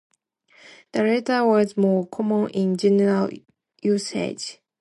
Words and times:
The 0.93 1.03
latter 1.03 1.45
was 1.45 1.77
more 1.77 2.07
common 2.07 2.49
in 2.49 2.75
general 2.75 3.29
usage. 3.83 4.59